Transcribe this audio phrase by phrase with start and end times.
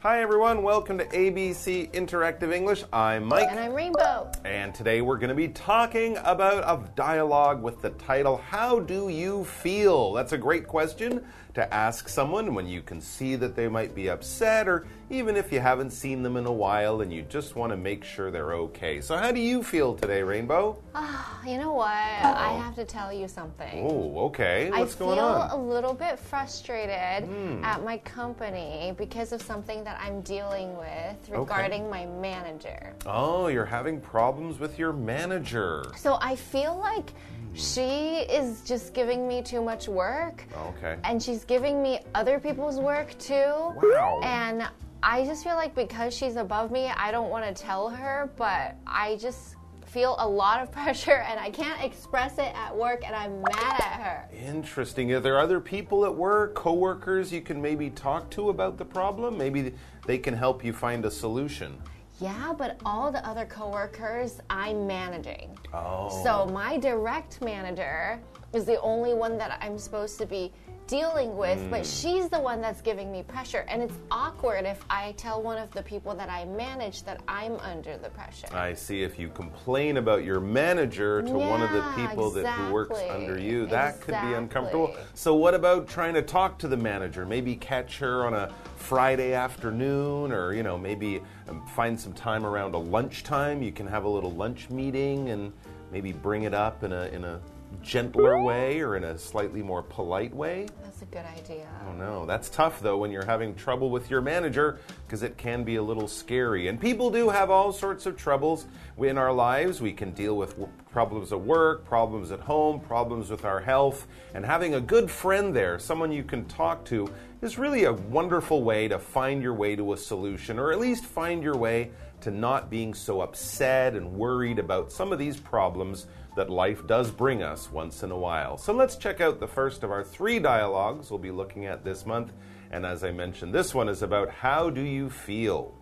[0.00, 0.62] Hi, everyone.
[0.62, 2.84] Welcome to ABC Interactive English.
[2.92, 3.48] I'm Mike.
[3.50, 4.30] And I'm Rainbow.
[4.44, 9.08] And today we're going to be talking about a dialogue with the title, How Do
[9.08, 10.12] You Feel?
[10.12, 14.08] That's a great question to ask someone when you can see that they might be
[14.08, 17.72] upset, or even if you haven't seen them in a while and you just want
[17.72, 19.00] to make sure they're okay.
[19.00, 20.78] So, how do you feel today, Rainbow?
[20.94, 21.88] Oh, you know what?
[21.88, 23.86] I have to tell you something.
[23.88, 24.70] Oh, okay.
[24.70, 25.40] What's I going on?
[25.40, 27.64] I feel a little bit frustrated hmm.
[27.64, 32.94] at my company because of something that I'm dealing with regarding my manager.
[33.06, 35.84] Oh, you're having problems with your manager.
[35.96, 37.54] So I feel like hmm.
[37.54, 40.44] she is just giving me too much work.
[40.76, 40.96] Okay.
[41.04, 43.34] And she's giving me other people's work too.
[43.34, 44.20] Wow.
[44.22, 44.68] And
[45.02, 48.76] I just feel like because she's above me, I don't want to tell her, but
[48.86, 49.54] I just
[49.86, 53.80] feel a lot of pressure and I can't express it at work and I'm mad
[53.80, 54.28] at her.
[54.36, 55.12] Interesting.
[55.12, 59.38] Are there other people at work, coworkers you can maybe talk to about the problem?
[59.38, 59.72] Maybe
[60.06, 61.80] they can help you find a solution.
[62.20, 65.56] Yeah, but all the other coworkers I'm managing.
[65.72, 66.08] Oh.
[66.24, 68.20] So my direct manager
[68.52, 70.52] is the only one that I'm supposed to be
[70.88, 73.66] dealing with, but she's the one that's giving me pressure.
[73.68, 77.56] And it's awkward if I tell one of the people that I manage that I'm
[77.56, 78.48] under the pressure.
[78.54, 82.46] I see if you complain about your manager to one of the Yeah, people that
[82.46, 84.96] who works under you, that could be uncomfortable.
[85.12, 87.26] So what about trying to talk to the manager?
[87.26, 92.46] Maybe catch her on a Friday afternoon or you know, maybe um, find some time
[92.46, 93.62] around a lunchtime.
[93.62, 95.52] You can have a little lunch meeting and
[95.92, 97.40] maybe bring it up in a in a
[97.82, 100.66] gentler way or in a slightly more polite way.
[100.82, 101.66] That's a good idea.
[101.86, 105.64] Oh no, that's tough though when you're having trouble with your manager because it can
[105.64, 106.68] be a little scary.
[106.68, 108.66] And people do have all sorts of troubles
[108.98, 109.80] in our lives.
[109.80, 110.56] We can deal with
[110.90, 114.06] problems at work, problems at home, problems with our health.
[114.34, 117.08] And having a good friend there, someone you can talk to,
[117.40, 121.04] is really a wonderful way to find your way to a solution or at least
[121.04, 121.90] find your way
[122.20, 126.06] to not being so upset and worried about some of these problems
[126.38, 128.56] that life does bring us once in a while.
[128.56, 132.06] So let's check out the first of our three dialogues we'll be looking at this
[132.06, 132.32] month.
[132.70, 135.74] And as I mentioned, this one is about how do you feel?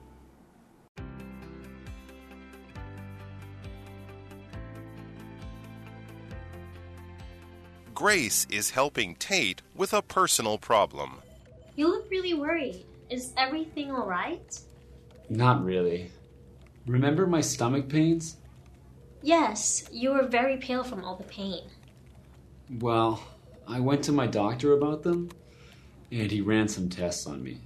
[7.93, 11.21] Grace is helping Tate with a personal problem.
[11.75, 12.83] You look really worried.
[13.11, 14.59] Is everything alright?
[15.29, 16.11] Not really.
[16.87, 18.37] Remember my stomach pains?
[19.27, 21.65] Yes, you were very pale from all the pain.
[22.79, 23.21] Well,
[23.67, 25.31] I went to my doctor about them,
[26.13, 27.59] and he ran some tests on me.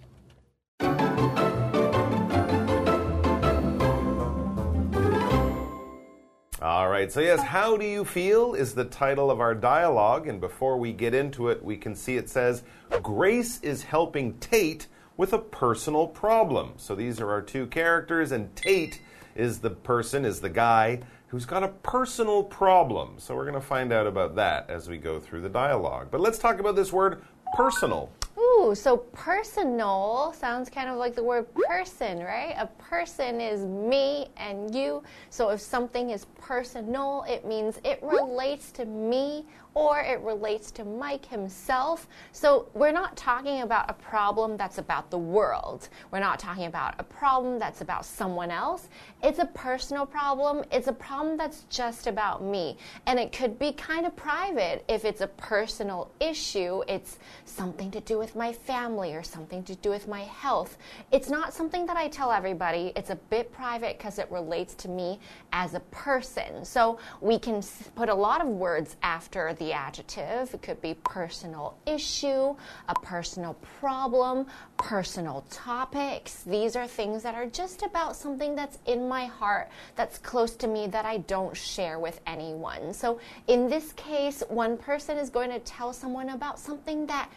[6.62, 10.26] All right, so yes, how do you feel is the title of our dialogue.
[10.26, 12.62] And before we get into it, we can see it says,
[13.02, 14.86] Grace is helping Tate
[15.18, 16.72] with a personal problem.
[16.78, 19.02] So these are our two characters, and Tate
[19.34, 23.14] is the person, is the guy who's got a personal problem.
[23.18, 26.08] So we're going to find out about that as we go through the dialogue.
[26.10, 27.22] But let's talk about this word
[27.54, 28.10] personal.
[28.36, 32.54] Ooh, so personal sounds kind of like the word person, right?
[32.58, 35.04] A person is me and you.
[35.30, 39.44] So if something is personal, it means it relates to me
[39.74, 42.08] or it relates to Mike himself.
[42.32, 45.88] So we're not talking about a problem that's about the world.
[46.10, 48.88] We're not talking about a problem that's about someone else.
[49.22, 50.64] It's a personal problem.
[50.72, 52.78] It's a problem that's just about me.
[53.06, 56.82] And it could be kind of private if it's a personal issue.
[56.88, 60.78] It's something to do with my family or something to do with my health.
[61.12, 62.92] It's not something that I tell everybody.
[62.96, 65.20] It's a bit private because it relates to me
[65.52, 66.64] as a person.
[66.64, 67.62] So we can
[67.94, 70.52] put a lot of words after the adjective.
[70.52, 72.56] It could be personal issue,
[72.88, 74.46] a personal problem,
[74.76, 76.42] personal topics.
[76.42, 80.66] These are things that are just about something that's in my heart, that's close to
[80.66, 82.92] me, that I don't share with anyone.
[82.92, 87.30] So in this case, one person is going to tell someone about something that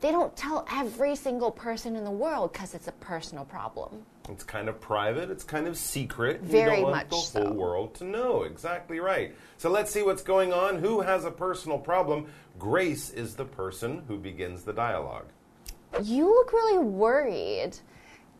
[0.00, 4.04] they don't tell every single person in the world because it's a personal problem.
[4.28, 6.40] It's kind of private, it's kind of secret.
[6.42, 7.44] you Very don't want much the so.
[7.46, 8.42] whole world to know.
[8.42, 9.34] Exactly right.
[9.56, 10.78] So let's see what's going on.
[10.78, 12.26] Who has a personal problem?
[12.58, 15.26] Grace is the person who begins the dialogue.
[16.02, 17.78] You look really worried.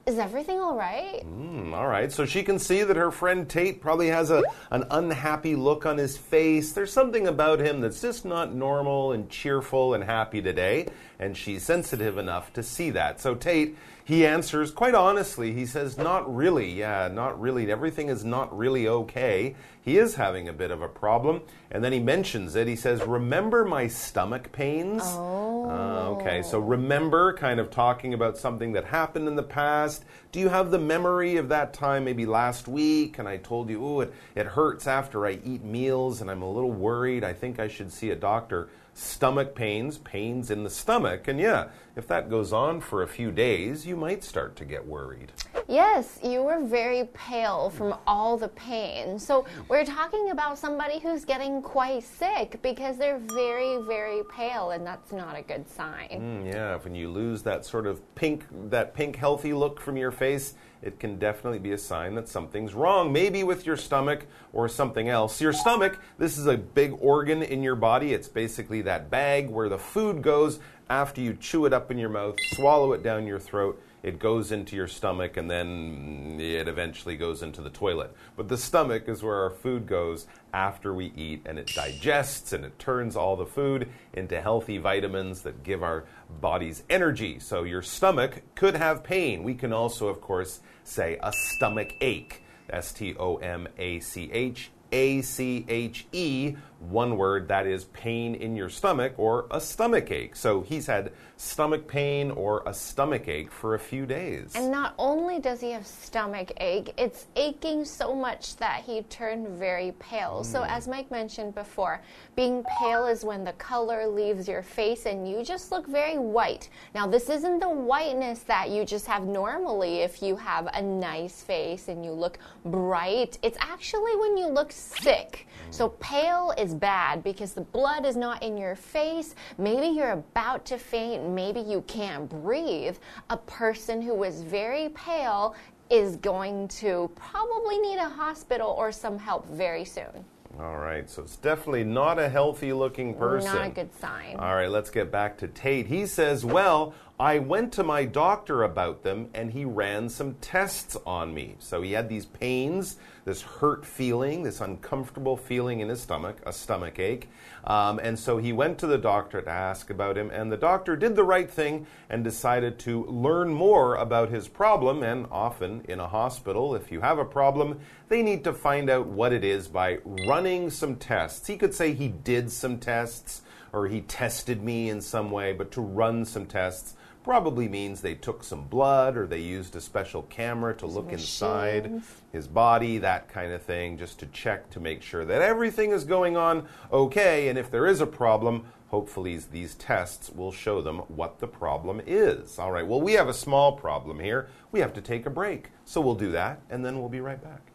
[0.06, 1.25] Is everything all right?
[1.25, 4.85] Hmm, all right, so she can see that her friend Tate probably has a, an
[4.88, 6.70] unhappy look on his face.
[6.70, 10.87] There's something about him that's just not normal and cheerful and happy today,
[11.19, 13.20] and she's sensitive enough to see that.
[13.20, 13.76] So Tate,
[14.06, 15.53] he answers quite honestly.
[15.53, 17.69] He says, Not really, yeah, not really.
[17.73, 19.56] Everything is not really okay.
[19.82, 21.43] He is having a bit of a problem.
[21.73, 22.69] And then he mentions it.
[22.69, 25.02] He says, Remember my stomach pains?
[25.02, 29.96] Uh, okay, so remember kind of talking about something that happened in the past.
[30.33, 33.85] Do you have the memory of that time, maybe last week, and I told you,
[33.85, 37.25] oh, it, it hurts after I eat meals and I'm a little worried.
[37.25, 38.69] I think I should see a doctor.
[38.95, 41.29] Stomach pains, pains in the stomach.
[41.29, 44.87] And yeah, if that goes on for a few days, you might start to get
[44.87, 45.33] worried.
[45.67, 49.19] Yes, you were very pale from all the pain.
[49.19, 54.87] So, we're talking about somebody who's getting quite sick because they're very, very pale, and
[54.87, 56.09] that's not a good sign.
[56.11, 60.11] Mm, yeah, when you lose that sort of pink, that pink healthy look from your
[60.11, 64.69] face, it can definitely be a sign that something's wrong, maybe with your stomach or
[64.69, 65.41] something else.
[65.41, 68.13] Your stomach, this is a big organ in your body.
[68.13, 72.09] It's basically that bag where the food goes after you chew it up in your
[72.09, 77.17] mouth, swallow it down your throat it goes into your stomach and then it eventually
[77.17, 78.15] goes into the toilet.
[78.37, 82.65] But the stomach is where our food goes after we eat and it digests and
[82.65, 86.05] it turns all the food into healthy vitamins that give our
[86.41, 87.41] bodies energy.
[87.41, 89.43] So your stomach could have pain.
[89.43, 92.44] We can also, of course, say a stomach ache.
[92.69, 97.85] S T O M A C H a C H E, one word that is
[97.85, 100.37] pain in your stomach or a stomach ache.
[100.37, 104.53] So he's had stomach pain or a stomach ache for a few days.
[104.55, 109.49] And not only does he have stomach ache, it's aching so much that he turned
[109.49, 110.41] very pale.
[110.41, 110.47] Mm.
[110.47, 112.00] So, as Mike mentioned before,
[112.37, 116.71] being pale is when the color leaves your face and you just look very white.
[116.94, 121.43] Now, this isn't the whiteness that you just have normally if you have a nice
[121.43, 123.38] face and you look bright.
[123.43, 125.47] It's actually when you look sick.
[125.71, 129.35] So, pale is bad because the blood is not in your face.
[129.59, 132.96] Maybe you're about to faint, maybe you can't breathe.
[133.31, 135.55] A person who is very pale
[135.90, 140.25] is going to probably need a hospital or some help very soon.
[140.58, 143.52] All right, so it's definitely not a healthy looking person.
[143.52, 144.37] Not a good sign.
[144.37, 145.87] All right, let's get back to Tate.
[145.87, 150.97] He says, Well, I went to my doctor about them and he ran some tests
[151.07, 151.57] on me.
[151.59, 152.97] So he had these pains
[153.27, 157.29] this hurt feeling, this uncomfortable feeling in his stomach, a stomach ache.
[157.65, 160.95] Um, and so he went to the doctor to ask about him, and the doctor
[160.95, 165.03] did the right thing and decided to learn more about his problem.
[165.03, 169.09] And often in a hospital, if you have a problem, they need to find out
[169.09, 169.99] what it is by
[170.29, 171.49] running some tests.
[171.49, 173.43] He could say he did some tests
[173.73, 176.95] or he tested me in some way, but to run some tests
[177.26, 182.00] probably means they took some blood or they used a special camera to look inside
[182.31, 186.05] his body, that kind of thing, just to check to make sure that everything is
[186.05, 187.49] going on okay.
[187.49, 192.00] And if there is a problem, hopefully these tests will show them what the problem
[192.06, 192.61] is.
[192.61, 194.49] All right, well, we have a small problem here.
[194.70, 195.70] We have to take a break.
[195.84, 197.73] So we'll do that, and then we'll be right back.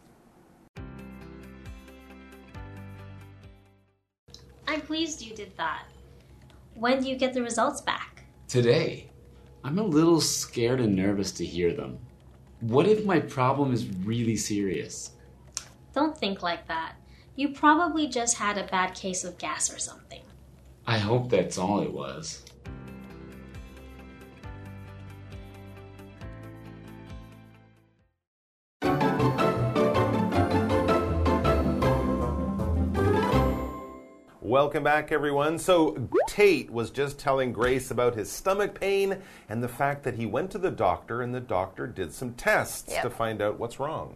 [4.66, 5.84] I'm pleased you did that.
[6.72, 8.24] When do you get the results back?
[8.48, 9.11] Today.
[9.64, 11.98] I'm a little scared and nervous to hear them.
[12.60, 15.12] What if my problem is really serious?
[15.94, 16.94] Don't think like that.
[17.36, 20.22] You probably just had a bad case of gas or something.
[20.86, 22.41] I hope that's all it was.
[34.52, 35.58] Welcome back, everyone.
[35.58, 39.16] So, Tate was just telling Grace about his stomach pain
[39.48, 42.92] and the fact that he went to the doctor and the doctor did some tests
[42.92, 43.02] yep.
[43.02, 44.14] to find out what's wrong.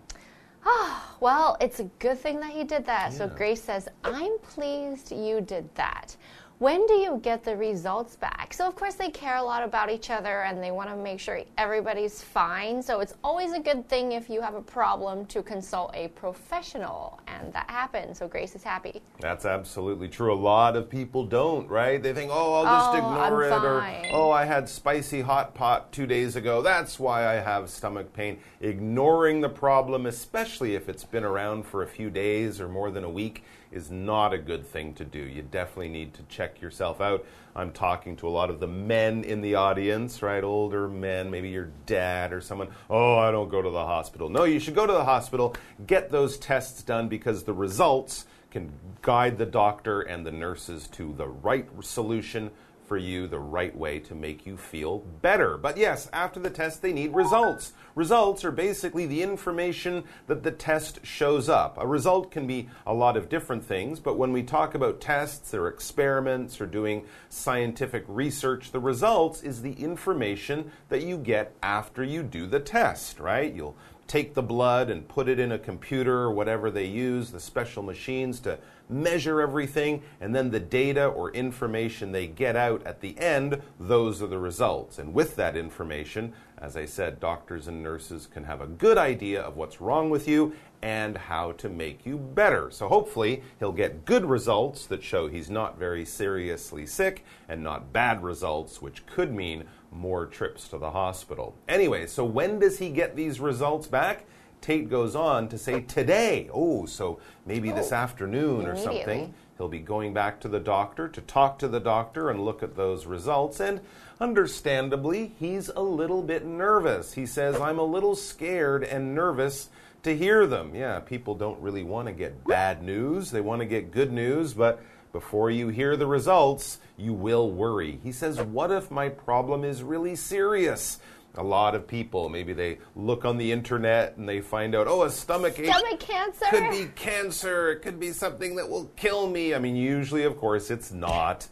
[0.66, 3.12] Oh, well, it's a good thing that he did that.
[3.12, 3.16] Yeah.
[3.16, 6.14] So, Grace says, I'm pleased you did that
[6.58, 8.54] when do you get the results back?
[8.54, 11.20] So, of course, they care a lot about each other and they want to make
[11.20, 12.82] sure everybody's fine.
[12.82, 17.20] So, it's always a good thing if you have a problem to consult a professional.
[17.26, 18.18] And that happens.
[18.18, 19.02] So, Grace is happy.
[19.20, 20.32] That's absolutely true.
[20.32, 22.02] A lot of people don't, right?
[22.02, 24.02] They think, oh, I'll just oh, ignore I'm it.
[24.02, 24.14] Fine.
[24.14, 26.62] Or, oh, I had spicy hot pot two days ago.
[26.62, 28.38] That's why I have stomach pain.
[28.62, 33.04] Ignoring the problem, especially if it's been around for a few days or more than
[33.04, 35.18] a week is not a good thing to do.
[35.18, 37.24] You definitely need to check yourself out.
[37.54, 40.44] I'm talking to a lot of the men in the audience, right?
[40.44, 42.68] Older men, maybe your dad or someone.
[42.90, 44.28] Oh, I don't go to the hospital.
[44.28, 45.54] No, you should go to the hospital,
[45.86, 51.14] get those tests done because the results can guide the doctor and the nurses to
[51.16, 52.50] the right solution
[52.86, 55.56] for you the right way to make you feel better.
[55.58, 57.72] But yes, after the test, they need results.
[57.94, 61.78] Results are basically the information that the test shows up.
[61.78, 65.54] A result can be a lot of different things, but when we talk about tests
[65.54, 72.04] or experiments or doing scientific research, the results is the information that you get after
[72.04, 73.54] you do the test, right?
[73.54, 73.76] You'll
[74.06, 77.82] take the blood and put it in a computer or whatever they use, the special
[77.82, 78.58] machines to
[78.88, 84.22] measure everything, and then the data or information they get out at the end, those
[84.22, 84.98] are the results.
[84.98, 89.42] And with that information, as I said, doctors and nurses can have a good idea
[89.42, 92.70] of what's wrong with you and how to make you better.
[92.70, 97.92] So hopefully, he'll get good results that show he's not very seriously sick and not
[97.92, 99.64] bad results, which could mean
[99.96, 101.54] more trips to the hospital.
[101.68, 104.24] Anyway, so when does he get these results back?
[104.60, 106.48] Tate goes on to say today.
[106.52, 109.34] Oh, so maybe this Oh, afternoon or something.
[109.58, 112.76] He'll be going back to the doctor to talk to the doctor and look at
[112.76, 113.58] those results.
[113.60, 113.80] And
[114.20, 117.14] understandably, he's a little bit nervous.
[117.14, 119.70] He says, I'm a little scared and nervous
[120.02, 120.74] to hear them.
[120.74, 124.52] Yeah, people don't really want to get bad news, they want to get good news,
[124.52, 124.82] but
[125.16, 127.98] before you hear the results, you will worry.
[128.02, 130.98] He says, What if my problem is really serious?
[131.36, 135.04] A lot of people, maybe they look on the internet and they find out, oh,
[135.04, 136.44] a stomach ache Stomach cancer.
[136.50, 137.70] could be cancer.
[137.70, 139.54] It could be something that will kill me.
[139.54, 141.48] I mean, usually, of course, it's not.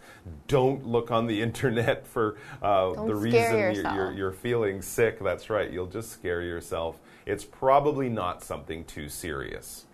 [0.46, 5.20] Don't look on the internet for uh, the reason you're, you're, you're feeling sick.
[5.20, 5.70] That's right.
[5.70, 6.98] You'll just scare yourself.
[7.24, 9.86] It's probably not something too serious.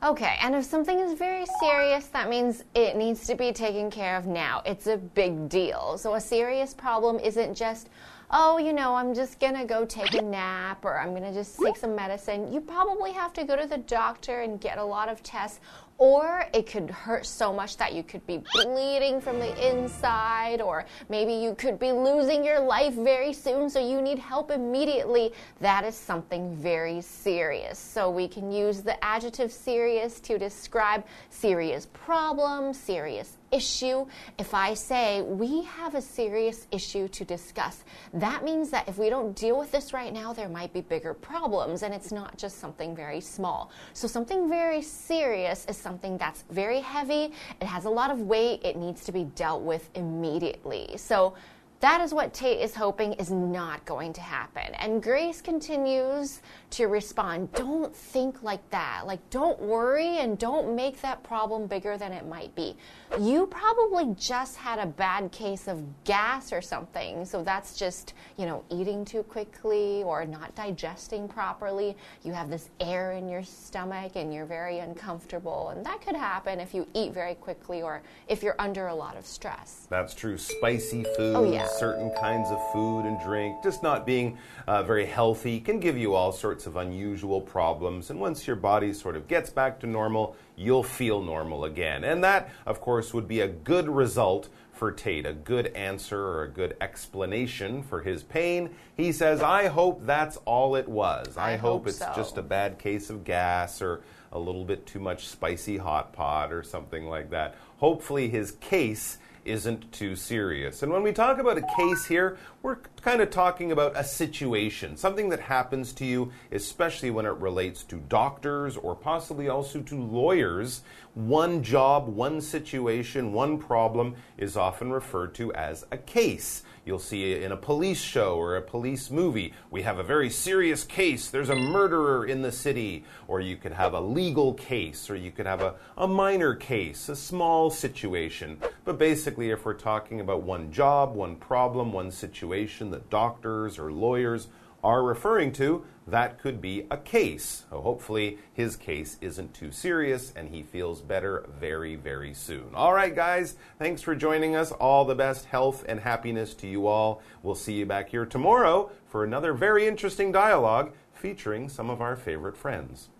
[0.00, 4.16] Okay, and if something is very serious, that means it needs to be taken care
[4.16, 4.62] of now.
[4.64, 5.98] It's a big deal.
[5.98, 7.88] So a serious problem isn't just,
[8.30, 11.76] oh, you know, I'm just gonna go take a nap or I'm gonna just take
[11.76, 12.52] some medicine.
[12.52, 15.60] You probably have to go to the doctor and get a lot of tests.
[16.00, 20.86] Or it could hurt so much that you could be bleeding from the inside, or
[21.08, 25.32] maybe you could be losing your life very soon, so you need help immediately.
[25.60, 27.80] That is something very serious.
[27.80, 34.06] So we can use the adjective serious to describe serious problems, serious issue.
[34.38, 39.10] If I say we have a serious issue to discuss, that means that if we
[39.10, 42.58] don't deal with this right now, there might be bigger problems, and it's not just
[42.58, 43.70] something very small.
[43.92, 48.60] So, something very serious is something that's very heavy, it has a lot of weight,
[48.64, 50.96] it needs to be dealt with immediately.
[50.96, 51.34] So,
[51.80, 54.74] that is what Tate is hoping is not going to happen.
[54.74, 59.02] And Grace continues to respond Don't think like that.
[59.06, 62.76] Like, don't worry and don't make that problem bigger than it might be.
[63.20, 67.24] You probably just had a bad case of gas or something.
[67.24, 71.96] So that's just, you know, eating too quickly or not digesting properly.
[72.24, 75.68] You have this air in your stomach and you're very uncomfortable.
[75.68, 79.16] And that could happen if you eat very quickly or if you're under a lot
[79.16, 79.86] of stress.
[79.88, 80.36] That's true.
[80.38, 81.67] Spicy food, Oh, yeah.
[81.68, 86.14] Certain kinds of food and drink, just not being uh, very healthy can give you
[86.14, 88.10] all sorts of unusual problems.
[88.10, 92.04] And once your body sort of gets back to normal, you'll feel normal again.
[92.04, 96.44] And that, of course, would be a good result for Tate, a good answer or
[96.44, 98.70] a good explanation for his pain.
[98.96, 101.36] He says, I hope that's all it was.
[101.36, 104.64] I, I hope, hope it's so." just a bad case of gas or a little
[104.64, 107.56] bit too much spicy hot pot or something like that.
[107.78, 110.82] Hopefully, his case isn't too serious.
[110.82, 114.96] And when we talk about a case here, we're kind of talking about a situation,
[114.96, 120.02] something that happens to you, especially when it relates to doctors or possibly also to
[120.02, 120.82] lawyers.
[121.14, 126.62] One job, one situation, one problem is often referred to as a case.
[126.88, 129.52] You'll see it in a police show or a police movie.
[129.70, 131.28] We have a very serious case.
[131.28, 133.04] There's a murderer in the city.
[133.26, 137.10] Or you could have a legal case, or you could have a, a minor case,
[137.10, 138.58] a small situation.
[138.86, 143.92] But basically, if we're talking about one job, one problem, one situation that doctors or
[143.92, 144.48] lawyers
[144.82, 147.64] are referring to, that could be a case.
[147.70, 152.70] So hopefully, his case isn't too serious and he feels better very, very soon.
[152.74, 154.72] All right, guys, thanks for joining us.
[154.72, 157.22] All the best health and happiness to you all.
[157.42, 162.16] We'll see you back here tomorrow for another very interesting dialogue featuring some of our
[162.16, 163.10] favorite friends.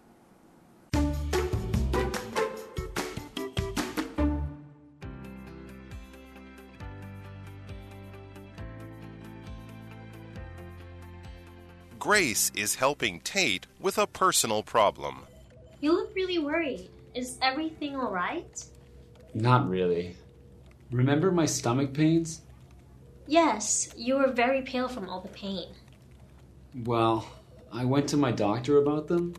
[12.09, 15.27] Grace is helping Tate with a personal problem.
[15.83, 16.89] You look really worried.
[17.15, 18.65] Is everything alright?
[19.35, 20.17] Not really.
[20.91, 22.41] Remember my stomach pains?
[23.27, 25.69] Yes, you were very pale from all the pain.
[26.75, 27.27] Well,
[27.71, 29.35] I went to my doctor about them,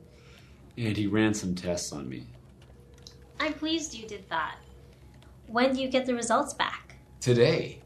[0.77, 2.27] and he ran some tests on me.
[3.39, 4.57] I'm pleased you did that.
[5.47, 6.97] When do you get the results back?
[7.19, 7.81] Today,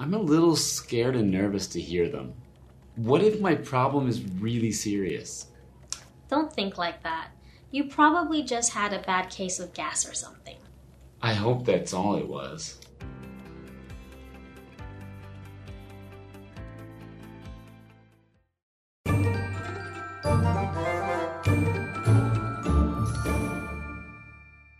[0.00, 2.32] I'm a little scared and nervous to hear them
[3.01, 5.45] What if my problem is really serious?
[6.29, 7.27] Don't think like that.
[7.71, 10.57] You probably just had a bad case of gas or something.
[11.21, 12.79] I hope that's all it was.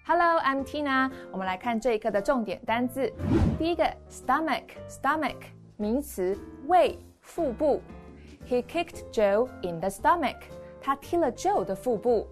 [0.06, 1.12] Hello I'm Tina。
[1.32, 3.12] 我们来看这一课的重点单字。
[3.60, 5.36] 第一个，stomach，stomach，
[5.75, 6.38] 名词，
[6.68, 7.82] 胃、腹部。
[8.51, 10.38] He kicked Joe in the stomach。
[10.82, 12.27] 他踢了 Joe 的腹部。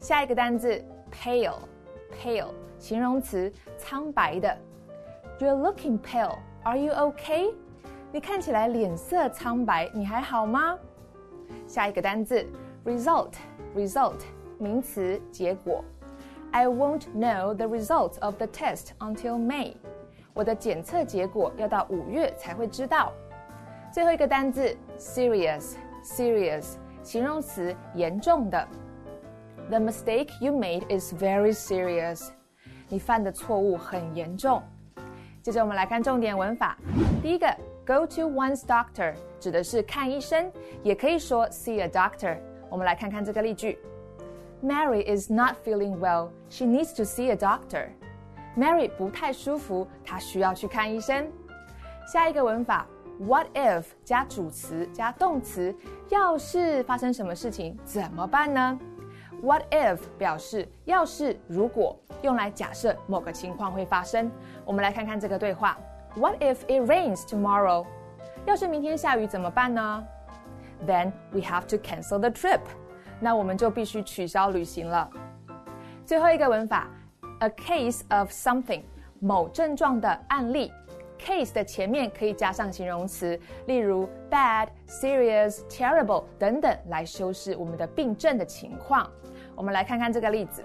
[0.00, 4.56] 下一个单字，pale，pale，形容词，苍白的。
[5.38, 6.38] You're looking pale.
[6.64, 7.54] Are you okay?
[8.10, 10.78] 你看起来脸色苍白，你还好吗？
[11.66, 12.44] 下一个单字，
[12.84, 14.20] result，result，
[14.58, 15.84] 名词，结果。
[16.50, 19.74] I won't know the results of the test until May。
[20.32, 23.12] 我的检测结果要到五月才会知道。
[23.92, 28.66] 最后一个单字 ，serious，serious，形容词，严重的。
[29.68, 32.30] The mistake you made is very serious。
[32.88, 34.62] 你犯的错误很严重。
[35.42, 36.76] 接着我们来看重点文法。
[37.22, 37.46] 第一个，
[37.86, 40.50] go to one's doctor 指的是看医生，
[40.82, 42.38] 也可以说 see a doctor。
[42.70, 43.78] 我们来看看这个例句：
[44.62, 46.30] Mary is not feeling well.
[46.48, 47.88] She needs to see a doctor.
[48.56, 51.30] Mary 不太舒服，她需要去看医生。
[52.10, 52.86] 下一个文法
[53.19, 55.75] ，what if 加主词加动词，
[56.09, 58.79] 要是发生什么事情怎么办呢
[59.41, 64.31] ？What if 表示要是如果用来假设某个情况会发生。
[64.65, 65.77] 我们来看看这个对话
[66.15, 67.85] ：What if it rains tomorrow？
[68.45, 70.03] 要是明天下雨怎么办呢
[70.87, 72.61] ？Then we have to cancel the trip。
[73.19, 75.09] 那我们就必须取消旅行了。
[76.05, 76.87] 最后一个文法
[77.39, 78.83] ：A case of something，
[79.19, 80.71] 某症状的案例。
[81.23, 89.09] Case 的前面可以加上形容词，例如 bad、serious、terrible 等等，来修饰我们的病症的情况。
[89.55, 90.61] 我们来看看这个例子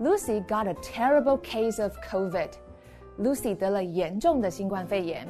[0.00, 2.48] ：Lucy got a terrible case of COVID。
[3.20, 5.28] Lucy 得了严重的新冠肺炎。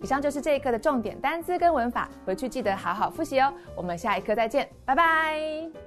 [0.00, 3.52] 以上就是这一课的重点单词跟文法，回去记得好好复习哦。
[3.74, 5.85] 我们下一课再见，拜拜。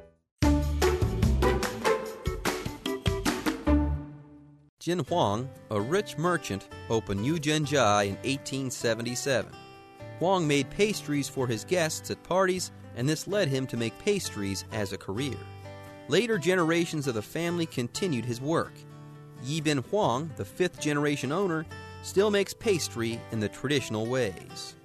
[4.90, 9.54] Jin Huang, a rich merchant, opened Yu Zhenjia in 1877.
[10.18, 14.66] Huang made pastries for his guests at parties, and this led him to make pastries
[14.72, 15.38] as a career.
[16.08, 18.74] Later generations of the family continued his work.
[19.44, 21.68] Yi Bin Huang, the fifth generation owner,
[22.02, 24.76] still makes pastry in the traditional ways.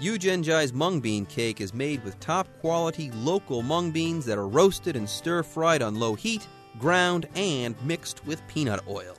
[0.00, 4.48] Yu Zhenjia's mung bean cake is made with top quality local mung beans that are
[4.48, 6.48] roasted and stir fried on low heat,
[6.80, 9.14] ground, and mixed with peanut oil.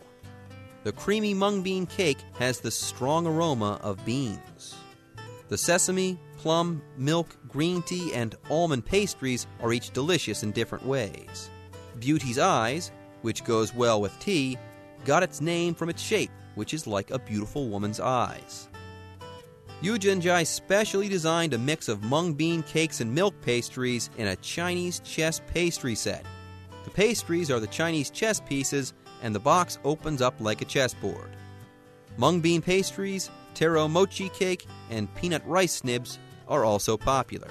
[0.84, 4.76] The creamy mung bean cake has the strong aroma of beans.
[5.48, 11.52] The sesame, plum, milk, green tea, and almond pastries are each delicious in different ways.
[12.00, 12.91] Beauty's Eyes,
[13.22, 14.58] which goes well with tea,
[15.06, 18.67] got its name from its shape, which is like a beautiful woman's eyes.
[19.82, 24.36] Yu Zhenjai specially designed a mix of mung bean cakes and milk pastries in a
[24.38, 26.26] Chinese chess pastry set.
[26.86, 31.29] The pastries are the Chinese chess pieces, and the box opens up like a chessboard.
[32.17, 37.49] Mung bean pastries, taro mochi cake, and peanut rice snibs are also popular.